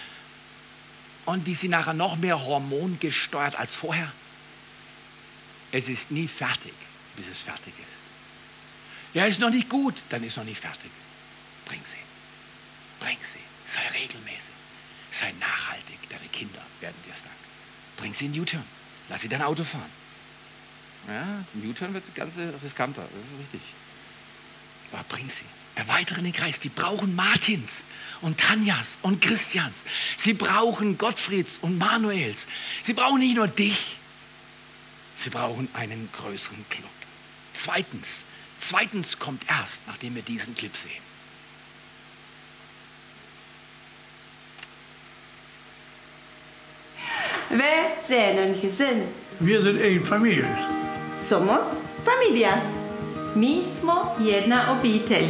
[1.26, 4.10] und die sind nachher noch mehr hormongesteuert als vorher.
[5.73, 6.73] Es ist nie fertig,
[7.17, 9.13] bis es fertig ist.
[9.13, 10.89] Ja, ist noch nicht gut, dann ist noch nicht fertig.
[11.65, 11.97] Bring sie.
[13.02, 13.39] Bring sie.
[13.67, 14.54] Sei regelmäßig.
[15.12, 15.97] Sei nachhaltig.
[16.10, 17.46] Deine Kinder werden dir es danken.
[17.97, 18.63] Bring sie in U-Turn.
[19.10, 19.91] Lass sie dein Auto fahren.
[21.07, 23.01] Ja, U-Turn wird das Ganze riskanter.
[23.01, 23.62] Das ist richtig.
[24.91, 25.43] Aber bring sie.
[25.75, 26.60] Erweitere den Kreis.
[26.60, 27.83] Die brauchen Martins
[28.21, 29.75] und Tanjas und Christians.
[30.17, 32.47] Sie brauchen Gottfrieds und Manuels.
[32.83, 33.97] Sie brauchen nicht nur dich.
[35.15, 36.89] Sie brauchen einen größeren Club.
[37.53, 38.23] Zweitens,
[38.60, 41.06] zweitens kommt erst, nachdem wir diesen Clip sehen.
[47.57, 49.01] Wir sind gesund.
[49.39, 50.45] Wir sind eine Familie.
[51.15, 52.61] Somos familia.
[53.33, 55.29] Mismo jedna obitel.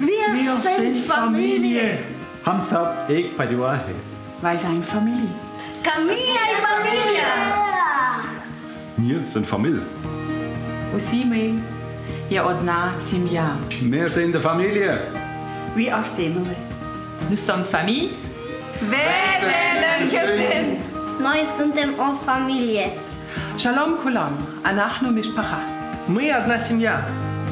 [0.00, 1.98] Wir, Wir sind, sind Familie.
[2.44, 3.94] Hamsa ek parivar hai.
[4.42, 5.30] Weil ein Familie.
[5.84, 7.30] Camilla y familia.
[8.96, 9.82] Wir sind Familie.
[10.96, 11.60] Usi мы
[12.28, 13.56] je одна семья.
[13.80, 14.98] Wir sind eine Familie.
[15.76, 16.44] Wir er stemmer.
[17.30, 18.10] Nous sommes famille.
[18.80, 18.98] Wir
[19.46, 20.87] sind gesund.
[21.20, 22.92] Nós somos uma família.
[23.58, 25.58] Shalom kulam, anachnu mishpacha.
[26.06, 27.02] Мы одна семья.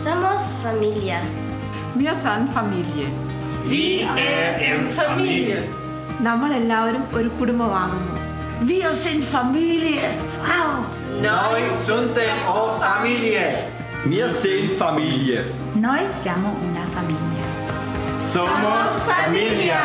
[0.05, 1.21] Somos família.
[1.97, 3.09] Wir sind Familie.
[3.65, 5.59] Wir sind Familie.
[5.59, 8.15] Er നമ്മളെല്ലാവരും ഒരു കുടുംബമാകുന്നു
[8.71, 10.07] Wir sind Familie.
[10.49, 10.77] Wow.
[11.27, 13.49] Noi suntem o famiglie.
[14.13, 15.41] Wir sind Familie.
[15.87, 17.47] Noi siamo una famiglia.
[18.35, 19.83] Somos família.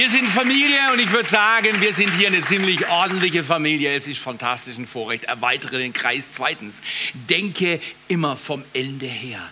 [0.00, 3.94] Wir sind Familie und ich würde sagen, wir sind hier eine ziemlich ordentliche Familie.
[3.94, 5.24] Es ist fantastisch ein Vorrecht.
[5.24, 6.30] Erweitere den Kreis.
[6.32, 6.80] Zweitens,
[7.12, 9.46] denke immer vom Ende her.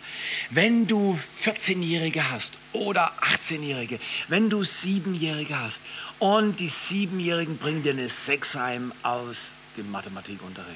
[0.48, 5.82] Wenn du 14-Jährige hast oder 18-Jährige, wenn du 7-Jährige hast
[6.18, 10.72] und die 7-Jährigen bringen dir eine 6 heim aus dem Mathematikunterricht,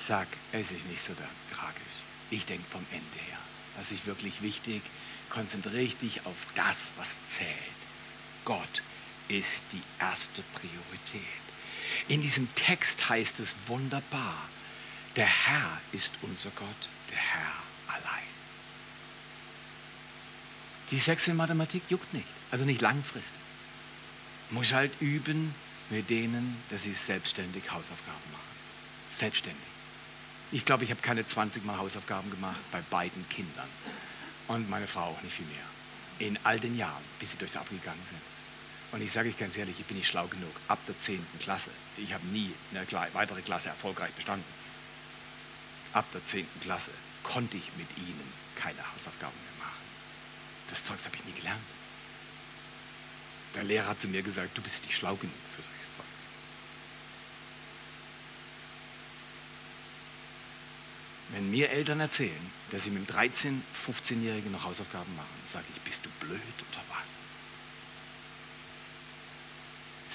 [0.00, 1.12] sag, es ist nicht so
[1.54, 2.02] tragisch.
[2.32, 3.38] Ich denke vom Ende her.
[3.78, 4.82] Das ist wirklich wichtig.
[5.30, 7.75] Konzentriere dich auf das, was zählt.
[8.46, 8.82] Gott
[9.28, 11.22] ist die erste Priorität.
[12.08, 14.36] In diesem Text heißt es wunderbar,
[15.16, 17.52] der Herr ist unser Gott, der Herr
[17.88, 18.22] allein.
[20.90, 23.40] Die Sechs in Mathematik juckt nicht, also nicht langfristig.
[24.50, 25.52] Muss halt üben
[25.90, 28.44] mit denen, dass sie selbstständig Hausaufgaben machen.
[29.12, 29.60] Selbstständig.
[30.52, 33.68] Ich glaube, ich habe keine 20 Mal Hausaufgaben gemacht bei beiden Kindern.
[34.46, 36.28] Und meine Frau auch nicht viel mehr.
[36.28, 38.35] In all den Jahren, bis sie durchs abgegangen sind.
[38.96, 40.56] Und ich sage euch ganz ehrlich, ich bin nicht schlau genug.
[40.68, 41.22] Ab der 10.
[41.40, 41.68] Klasse.
[41.98, 44.46] Ich habe nie eine weitere Klasse erfolgreich bestanden.
[45.92, 46.46] Ab der 10.
[46.62, 49.82] Klasse konnte ich mit ihnen keine Hausaufgaben mehr machen.
[50.70, 51.60] Das Zeugs habe ich nie gelernt.
[53.54, 56.08] Der Lehrer hat zu mir gesagt, du bist nicht schlau genug für solches Zeugs.
[61.32, 65.82] Wenn mir Eltern erzählen, dass sie mit dem 13-, 15-Jährigen noch Hausaufgaben machen, sage ich,
[65.82, 67.25] bist du blöd oder was?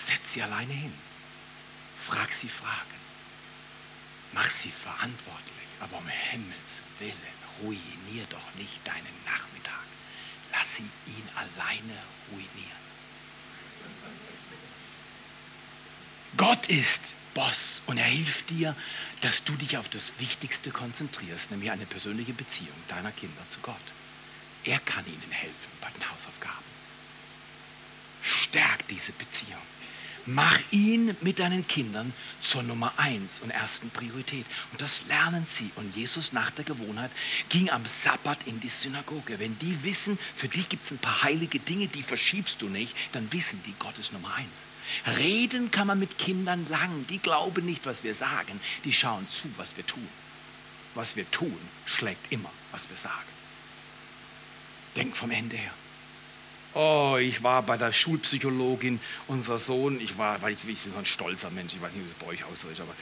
[0.01, 0.93] Setz sie alleine hin.
[2.07, 2.99] Frag sie Fragen.
[4.33, 5.67] Mach sie verantwortlich.
[5.79, 7.13] Aber um Himmels Willen,
[7.61, 9.85] ruinier doch nicht deinen Nachmittag.
[10.51, 11.97] Lass sie ihn alleine
[12.31, 12.81] ruinieren.
[16.37, 18.75] Gott ist Boss und er hilft dir,
[19.21, 23.75] dass du dich auf das Wichtigste konzentrierst, nämlich eine persönliche Beziehung deiner Kinder zu Gott.
[24.63, 26.65] Er kann ihnen helfen bei den Hausaufgaben.
[28.23, 29.61] Stärk diese Beziehung.
[30.27, 34.45] Mach ihn mit deinen Kindern zur Nummer eins und ersten Priorität.
[34.71, 35.71] Und das lernen sie.
[35.75, 37.11] Und Jesus nach der Gewohnheit
[37.49, 39.39] ging am Sabbat in die Synagoge.
[39.39, 42.95] Wenn die wissen, für dich gibt es ein paar heilige Dinge, die verschiebst du nicht,
[43.13, 44.63] dann wissen die, Gott ist Nummer eins.
[45.17, 47.05] Reden kann man mit Kindern lang.
[47.07, 48.59] Die glauben nicht, was wir sagen.
[48.83, 50.07] Die schauen zu, was wir tun.
[50.93, 53.15] Was wir tun, schlägt immer, was wir sagen.
[54.95, 55.73] Denk vom Ende her.
[56.73, 60.99] Oh, ich war bei der Schulpsychologin, unser Sohn, ich war, weil ich, ich bin so
[60.99, 62.93] ein stolzer Mensch, ich weiß nicht, wie es bei euch ist, aber,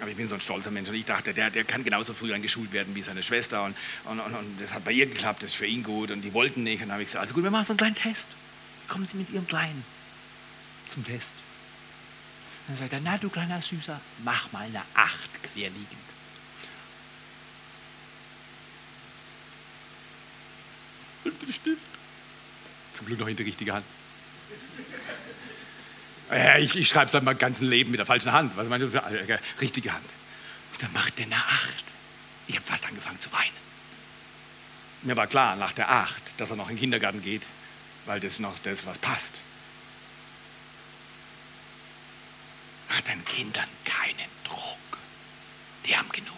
[0.00, 2.32] aber ich bin so ein stolzer Mensch und ich dachte, der, der kann genauso früh
[2.32, 5.50] angeschult werden wie seine Schwester und, und, und, und das hat bei ihr geklappt, das
[5.50, 7.44] ist für ihn gut und die wollten nicht und dann habe ich gesagt, also gut,
[7.44, 8.28] wir machen so einen kleinen Test.
[8.88, 9.84] Kommen Sie mit Ihrem Kleinen
[10.88, 11.32] zum Test.
[12.66, 15.86] Dann sagt er, na du kleiner Süßer, mach mal eine Acht querliegend.
[21.24, 21.87] Und den Stift.
[22.98, 23.86] Zum Glück noch in die richtige Hand.
[26.58, 28.56] Ich, ich schreibe dann mein ganzes Leben mit der falschen Hand.
[28.56, 29.02] Was meinst du?
[29.60, 30.04] Richtige Hand.
[30.72, 31.84] Und dann macht der eine Acht.
[32.48, 33.56] Ich habe fast angefangen zu weinen.
[35.02, 37.42] Mir war klar, nach der Acht, dass er noch in den Kindergarten geht,
[38.06, 39.40] weil das noch das, was passt.
[42.88, 44.98] Mach deinen Kindern keinen Druck.
[45.86, 46.34] Die haben genug.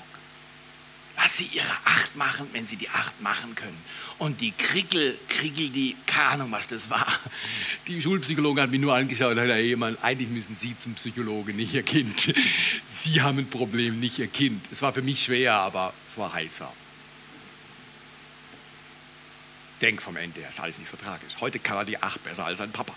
[1.40, 3.78] Sie ihre Acht machen, wenn sie die Acht machen können.
[4.18, 7.06] Und die Krickel, Krickel, die, keine Ahnung, was das war.
[7.86, 11.72] Die Schulpsychologin hat mich nur angeschaut und gesagt, jemand, eigentlich müssen Sie zum Psychologen, nicht
[11.72, 12.34] Ihr Kind.
[12.86, 14.62] Sie haben ein Problem, nicht Ihr Kind.
[14.70, 16.68] Es war für mich schwer, aber es war heilsam.
[19.80, 21.36] Denk vom Ende her, ist alles nicht so tragisch.
[21.40, 22.94] Heute kann er die Acht besser als sein Papa.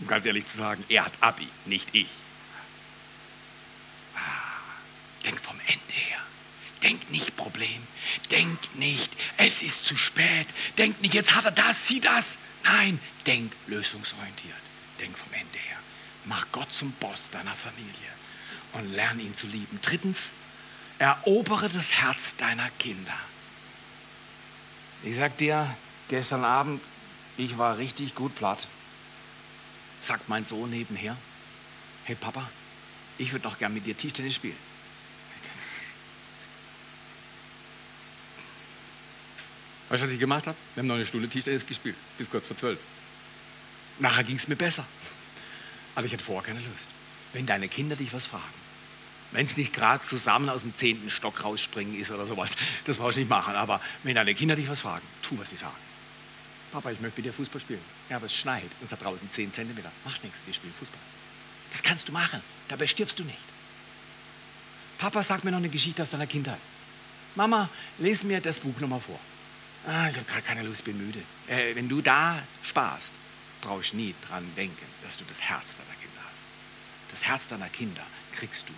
[0.00, 2.08] Um ganz ehrlich zu sagen, er hat Abi, nicht ich.
[5.22, 6.22] Denk vom Ende her.
[6.82, 7.82] Denk nicht Problem.
[8.30, 10.46] Denk nicht, es ist zu spät.
[10.78, 12.36] Denk nicht, jetzt hat er das, sieh das.
[12.64, 14.54] Nein, denk lösungsorientiert.
[15.00, 15.78] Denk vom Ende her.
[16.24, 17.92] Mach Gott zum Boss deiner Familie
[18.72, 19.78] und lern ihn zu lieben.
[19.82, 20.32] Drittens,
[20.98, 23.14] erobere das Herz deiner Kinder.
[25.02, 25.68] Ich sag dir,
[26.08, 26.80] gestern Abend,
[27.36, 28.66] ich war richtig gut platt.
[30.00, 31.16] Sagt mein Sohn nebenher,
[32.04, 32.48] hey Papa,
[33.18, 34.71] ich würde noch gern mit dir Tischtennis spielen.
[39.92, 40.56] Weißt du, was ich gemacht habe?
[40.74, 42.78] Wir haben noch eine Stunde Tischtennis gespielt, bis kurz vor zwölf.
[43.98, 44.86] Nachher ging es mir besser.
[45.94, 46.88] Aber ich hatte vorher keine Lust.
[47.34, 48.42] Wenn deine Kinder dich was fragen,
[49.32, 52.52] wenn es nicht gerade zusammen aus dem zehnten Stock rausspringen ist oder sowas,
[52.86, 53.54] das brauchst du nicht machen.
[53.54, 55.76] Aber wenn deine Kinder dich was fragen, tu, was sie sagen.
[56.72, 57.82] Papa, ich möchte mit dir Fußball spielen.
[58.08, 59.92] Ja, aber es schneit und es hat draußen zehn Zentimeter.
[60.06, 61.00] Macht nichts, wir spielen Fußball.
[61.70, 62.40] Das kannst du machen.
[62.68, 63.36] Dabei stirbst du nicht.
[64.96, 66.60] Papa, sag mir noch eine Geschichte aus deiner Kindheit.
[67.34, 69.20] Mama, lese mir das Buch nochmal vor.
[69.86, 71.20] Ah, ich habe gerade keine Lust, bin müde.
[71.48, 73.10] Äh, wenn du da sparst,
[73.62, 77.10] brauchst du nie dran denken, dass du das Herz deiner Kinder hast.
[77.10, 78.02] Das Herz deiner Kinder
[78.36, 78.72] kriegst du,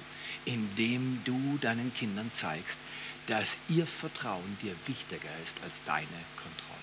[0.47, 2.79] indem du deinen Kindern zeigst,
[3.27, 6.81] dass ihr Vertrauen dir wichtiger ist als deine Kontrolle.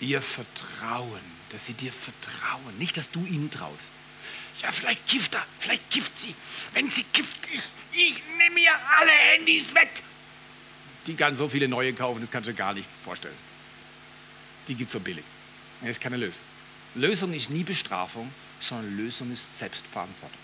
[0.00, 3.84] Ihr Vertrauen, dass sie dir vertrauen, nicht, dass du ihnen traust.
[4.60, 6.34] Ja, vielleicht kifft er, vielleicht kifft sie.
[6.72, 9.90] Wenn sie kifft, ich, ich nehme mir alle Handys weg.
[11.10, 13.34] Die kann so viele neue kaufen, das kannst du dir gar nicht vorstellen.
[14.68, 15.24] Die gibt es so billig.
[15.80, 16.42] Das ist keine Lösung.
[16.94, 20.38] Lösung ist nie Bestrafung, sondern Lösung ist Selbstverantwortung.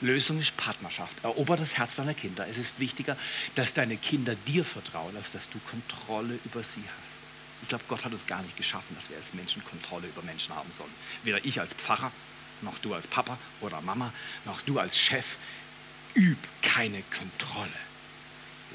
[0.00, 1.12] Lösung ist Partnerschaft.
[1.22, 2.46] Erober das Herz deiner Kinder.
[2.48, 3.18] Es ist wichtiger,
[3.54, 7.20] dass deine Kinder dir vertrauen, als dass du Kontrolle über sie hast.
[7.60, 10.54] Ich glaube, Gott hat uns gar nicht geschaffen, dass wir als Menschen Kontrolle über Menschen
[10.54, 10.94] haben sollen.
[11.22, 12.12] Weder ich als Pfarrer,
[12.62, 14.10] noch du als Papa oder Mama,
[14.46, 15.36] noch du als Chef.
[16.14, 17.87] Üb keine Kontrolle.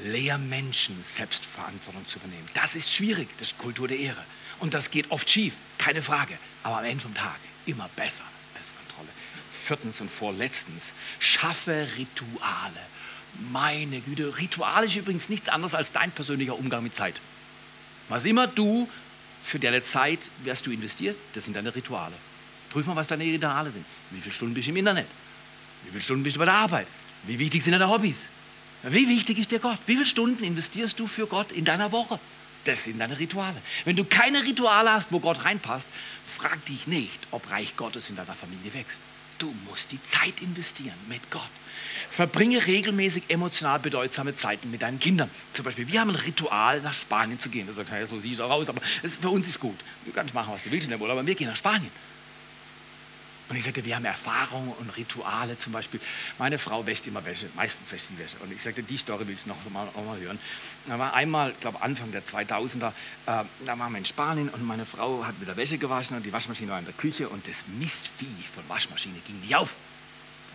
[0.03, 2.47] Lehr Menschen, Selbstverantwortung zu übernehmen.
[2.53, 4.23] Das ist schwierig, das ist Kultur der Ehre.
[4.60, 6.38] Und das geht oft schief, keine Frage.
[6.63, 8.23] Aber am Ende vom Tag immer besser
[8.60, 9.10] als Kontrolle.
[9.65, 12.79] Viertens und vorletztens, schaffe Rituale.
[13.51, 17.15] Meine Güte, Rituale ist übrigens nichts anderes als dein persönlicher Umgang mit Zeit.
[18.10, 18.89] Was immer du
[19.43, 22.13] für deine Zeit, wirst du investiert, das sind deine Rituale.
[22.69, 23.86] Prüf mal, was deine Rituale sind.
[24.12, 25.08] Wie viele Stunden bist du im Internet?
[25.84, 26.88] Wie viele Stunden bist du bei der Arbeit?
[27.23, 28.27] Wie wichtig sind deine Hobbys?
[28.84, 29.78] Wie wichtig ist dir Gott?
[29.86, 32.19] Wie viele Stunden investierst du für Gott in deiner Woche?
[32.65, 33.56] Das sind deine Rituale.
[33.86, 35.88] Wenn du keine Rituale hast, wo Gott reinpasst,
[36.28, 39.00] frag dich nicht, ob Reich Gottes in deiner Familie wächst.
[39.39, 41.41] Du musst die Zeit investieren mit Gott.
[42.12, 45.30] Verbringe regelmäßig emotional bedeutsame Zeiten mit deinen Kindern.
[45.54, 47.67] Zum Beispiel, wir haben ein Ritual, nach Spanien zu gehen.
[47.67, 49.80] Du sagst, ja, so siehst du auch aus, aber es, für uns ist gut.
[50.06, 51.91] Du kannst machen, was du willst in der Wohnung, aber wir gehen nach Spanien.
[53.49, 55.58] Und ich sagte, wir haben Erfahrungen und Rituale.
[55.58, 55.99] Zum Beispiel,
[56.39, 58.38] meine Frau wäscht immer Wäsche, meistens wäscht sie Wäsche.
[58.39, 60.39] Und ich sagte, die Story will ich noch mal, noch mal hören.
[60.88, 62.91] Da war einmal, ich glaube Anfang der 2000er, äh,
[63.65, 66.71] da waren wir in Spanien und meine Frau hat wieder Wäsche gewaschen und die Waschmaschine
[66.71, 68.25] war in der Küche und das Mistvieh
[68.56, 69.75] von Waschmaschine ging nicht auf.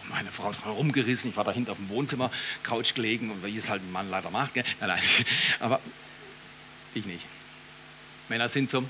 [0.03, 2.30] Und meine Frau hat rumgerissen, ich war da hinten auf dem Wohnzimmer,
[2.62, 4.55] Couch gelegen und wie es halt ein Mann leider macht.
[4.55, 4.64] Gell?
[4.80, 5.26] Nein, nein,
[5.61, 5.80] aber
[6.95, 7.26] ich nicht.
[8.30, 8.89] Männer sind zum,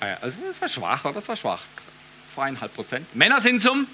[0.00, 1.62] ah also das war schwach, aber das war schwach
[2.32, 3.14] zweieinhalb Prozent.
[3.14, 3.86] Männer sind zum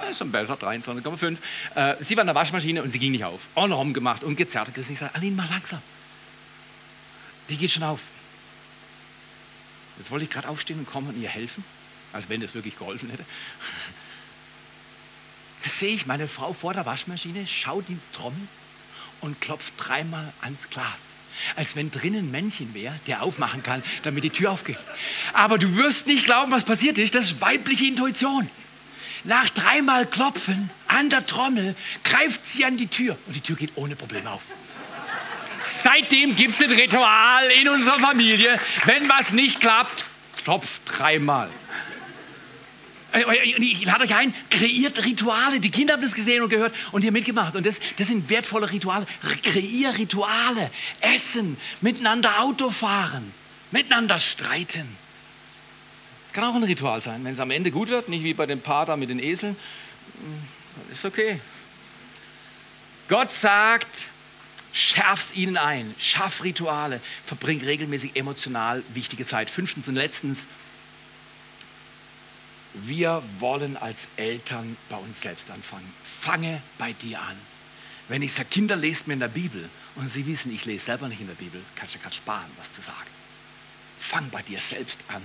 [0.00, 1.38] das ist schon besser, 23,5.
[1.74, 3.40] Äh, sie war in der Waschmaschine und sie ging nicht auf.
[3.56, 4.68] Noch rumgemacht und gezerrt.
[4.68, 5.80] Und ich sage, Aline, mach langsam.
[7.48, 8.00] die geht schon auf.
[9.98, 11.64] Jetzt wollte ich gerade aufstehen und kommen und ihr helfen,
[12.12, 13.24] als wenn das wirklich geholfen hätte.
[15.62, 18.48] Da sehe ich meine Frau vor der Waschmaschine, schaut die Trommel
[19.20, 21.13] und klopft dreimal ans Glas.
[21.56, 24.78] Als wenn drinnen ein Männchen wäre, der aufmachen kann, damit die Tür aufgeht.
[25.32, 27.14] Aber du wirst nicht glauben, was passiert ist.
[27.14, 28.48] Das ist weibliche Intuition.
[29.24, 31.74] Nach dreimal Klopfen an der Trommel
[32.04, 34.42] greift sie an die Tür und die Tür geht ohne Probleme auf.
[35.64, 38.60] Seitdem gibt es ein Ritual in unserer Familie.
[38.84, 40.04] Wenn was nicht klappt,
[40.42, 41.48] klopft dreimal.
[43.14, 45.60] Äh, äh, ich lade euch ein, kreiert Rituale.
[45.60, 47.54] Die Kinder haben das gesehen und gehört und hier mitgemacht.
[47.56, 49.06] Und das, das sind wertvolle Rituale.
[49.42, 50.70] Kreier Rituale.
[51.00, 53.32] Essen, miteinander Auto fahren,
[53.70, 54.96] miteinander streiten.
[56.26, 57.24] Das kann auch ein Ritual sein.
[57.24, 59.56] Wenn es am Ende gut wird, nicht wie bei dem Pater mit den Eseln,
[60.18, 61.40] hm, ist okay.
[63.08, 64.06] Gott sagt,
[64.72, 69.50] schärf's ihnen ein, schaff Rituale, verbring regelmäßig emotional wichtige Zeit.
[69.50, 70.48] Fünftens und letztens,
[72.74, 75.90] wir wollen als Eltern bei uns selbst anfangen.
[76.20, 77.36] Fange bei dir an.
[78.08, 81.08] Wenn ich sage, Kinder lest mir in der Bibel und sie wissen, ich lese selber
[81.08, 83.08] nicht in der Bibel, kannst du gerade sparen, was zu sagen.
[83.98, 85.22] Fang bei dir selbst an.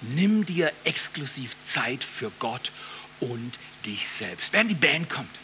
[0.00, 2.72] Nimm dir exklusiv Zeit für Gott
[3.20, 3.52] und
[3.84, 4.52] dich selbst.
[4.52, 5.40] Während die Band kommt.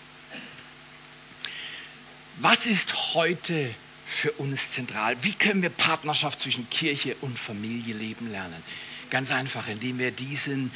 [2.40, 3.74] Was ist heute
[4.06, 5.16] für uns zentral?
[5.22, 8.62] Wie können wir Partnerschaft zwischen Kirche und Familie leben lernen?
[9.10, 10.70] Ganz einfach, indem wir diesen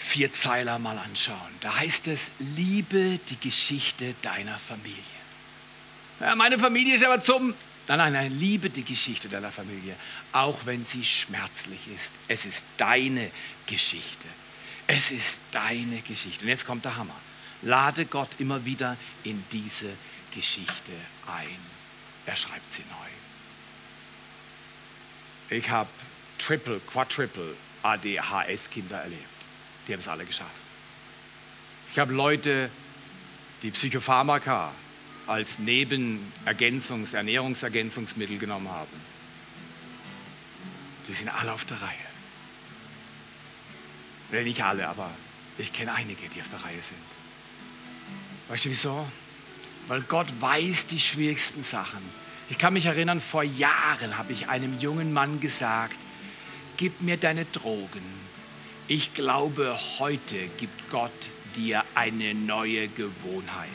[0.00, 1.36] Vierzeiler mal anschauen.
[1.60, 4.96] Da heißt es, liebe die Geschichte deiner Familie.
[6.20, 7.54] Ja, meine Familie ist aber zum...
[7.86, 9.94] Nein, nein, nein, liebe die Geschichte deiner Familie,
[10.32, 12.12] auch wenn sie schmerzlich ist.
[12.28, 13.30] Es ist deine
[13.66, 14.28] Geschichte.
[14.86, 16.42] Es ist deine Geschichte.
[16.42, 17.16] Und jetzt kommt der Hammer.
[17.62, 19.90] Lade Gott immer wieder in diese
[20.34, 20.92] Geschichte
[21.26, 21.58] ein.
[22.26, 23.10] Er schreibt sie neu.
[25.56, 25.90] Ich habe
[26.38, 29.39] Triple, Quadruple ADHS-Kinder erlebt.
[29.90, 30.54] Die haben es alle geschafft.
[31.90, 32.70] Ich habe Leute,
[33.64, 34.70] die Psychopharmaka
[35.26, 38.92] als Nebenergänzungs-, Ernährungsergänzungsmittel genommen haben.
[41.08, 42.06] Die sind alle auf der Reihe.
[44.30, 45.10] Well, nicht alle, aber
[45.58, 46.96] ich kenne einige, die auf der Reihe sind.
[48.48, 49.08] Weißt du wieso?
[49.88, 51.98] Weil Gott weiß die schwierigsten Sachen.
[52.48, 55.96] Ich kann mich erinnern, vor Jahren habe ich einem jungen Mann gesagt,
[56.76, 58.29] gib mir deine Drogen.
[58.92, 61.12] Ich glaube, heute gibt Gott
[61.54, 63.68] dir eine neue Gewohnheit.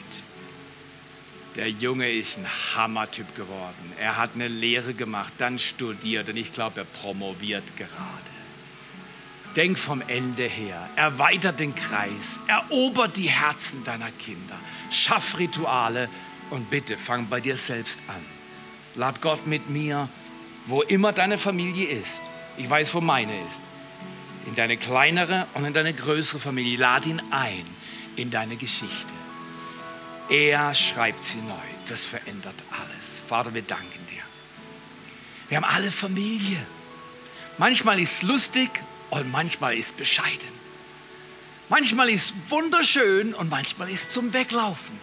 [1.55, 2.45] Der Junge ist ein
[2.76, 3.93] Hammertyp geworden.
[3.97, 7.93] Er hat eine Lehre gemacht, dann studiert und ich glaube, er promoviert gerade.
[9.55, 14.57] Denk vom Ende her, erweitert den Kreis, erobert die Herzen deiner Kinder,
[14.91, 16.09] schaff Rituale
[16.49, 18.26] und bitte fang bei dir selbst an.
[18.95, 20.09] Lad Gott mit mir,
[20.66, 22.22] wo immer deine Familie ist.
[22.57, 23.63] Ich weiß, wo meine ist.
[24.48, 26.78] In deine kleinere und in deine größere Familie.
[26.78, 27.66] Lad ihn ein
[28.16, 29.14] in deine Geschichte.
[30.30, 31.54] Er schreibt sie neu.
[31.88, 33.22] Das verändert alles.
[33.28, 34.24] Vater, wir danken dir.
[35.50, 36.58] Wir haben alle Familie.
[37.58, 38.70] Manchmal ist es lustig
[39.12, 40.56] und manchmal ist es bescheiden.
[41.70, 45.00] Manchmal ist es wunderschön und manchmal ist es zum Weglaufen.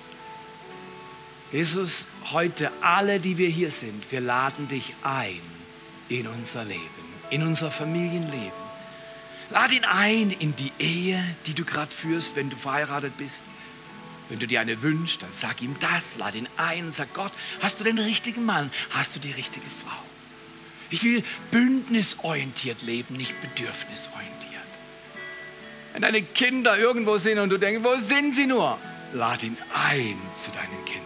[1.53, 5.40] Jesus, heute alle, die wir hier sind, wir laden dich ein
[6.09, 6.80] in unser Leben,
[7.30, 8.61] in unser Familienleben.
[9.53, 13.42] Lad ihn ein in die Ehe, die du gerade führst, wenn du verheiratet bist.
[14.28, 17.32] Wenn du dir eine wünschst, dann sag ihm das, lad ihn ein und sag Gott,
[17.61, 20.03] hast du den richtigen Mann, hast du die richtige Frau?
[20.88, 24.53] Ich will bündnisorientiert leben, nicht bedürfnisorientiert.
[25.92, 28.78] Wenn deine Kinder irgendwo sind und du denkst, wo sind sie nur?
[29.12, 31.03] Lad ihn ein zu deinen Kindern.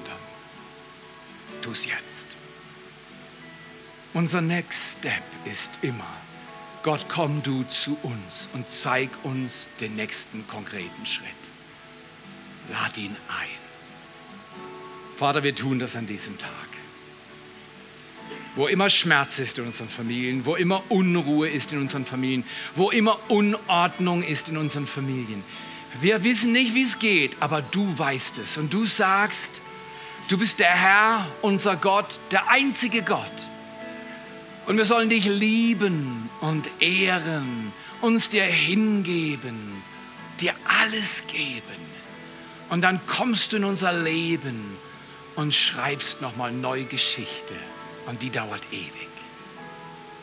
[1.63, 2.27] Tu es jetzt.
[4.15, 6.07] Unser Next Step ist immer,
[6.87, 11.27] Gott, komm du zu uns und zeig uns den nächsten konkreten Schritt.
[12.71, 13.49] Lad ihn ein.
[15.19, 16.49] Vater, wir tun das an diesem Tag.
[18.55, 22.45] Wo immer Schmerz ist in unseren Familien, wo immer Unruhe ist in unseren Familien,
[22.77, 25.43] wo immer Unordnung ist in unseren Familien.
[26.01, 28.59] Wir wissen nicht, wie es geht, aber du weißt es.
[28.59, 29.61] Und du sagst,
[30.29, 33.27] du bist der Herr, unser Gott, der einzige Gott.
[34.67, 39.57] Und wir sollen dich lieben und ehren, uns dir hingeben,
[40.41, 41.63] dir alles geben.
[42.69, 44.77] Und dann kommst du in unser Leben
[45.37, 47.55] und schreibst nochmal neue Geschichte.
[48.07, 49.09] Und die dauert ewig.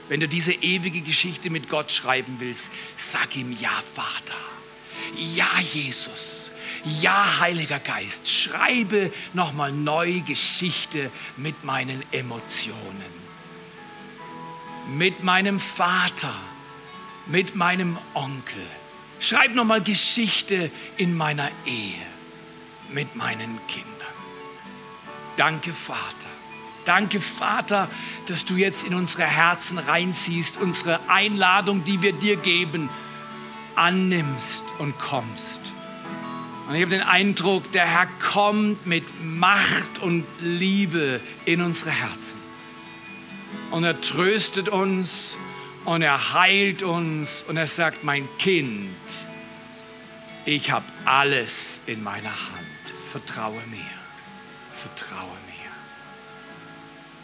[0.10, 4.38] Wenn du diese ewige Geschichte mit Gott schreiben willst, sag ihm ja, Vater.
[5.18, 6.52] Ja, Jesus.
[7.00, 8.30] Ja, Heiliger Geist.
[8.30, 13.23] Schreibe nochmal neue Geschichte mit meinen Emotionen.
[14.88, 16.34] Mit meinem Vater,
[17.28, 18.66] mit meinem Onkel.
[19.20, 22.14] Schreib nochmal Geschichte in meiner Ehe
[22.94, 23.90] mit meinen Kindern.
[25.38, 26.30] Danke, Vater.
[26.86, 27.90] Danke, Vater,
[28.28, 32.90] dass du jetzt in unsere Herzen reinziehst, unsere Einladung, die wir dir geben,
[33.76, 35.62] annimmst und kommst.
[36.68, 42.43] Und ich habe den Eindruck, der Herr kommt mit Macht und Liebe in unsere Herzen.
[43.74, 45.36] Und er tröstet uns
[45.86, 48.88] und er heilt uns und er sagt, mein Kind,
[50.46, 52.84] ich habe alles in meiner Hand.
[53.12, 53.98] Vertraue mir,
[54.80, 55.72] vertraue mir.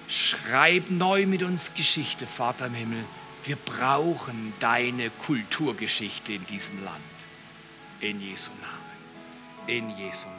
[0.07, 3.05] Schreib neu mit uns Geschichte, Vater im Himmel.
[3.45, 6.97] Wir brauchen deine Kulturgeschichte in diesem Land.
[7.99, 9.67] In Jesu Namen.
[9.67, 10.38] In Jesu Namen.